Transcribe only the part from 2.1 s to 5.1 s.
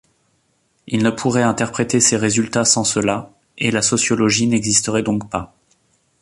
résultats sans cela, et la sociologie n'existerait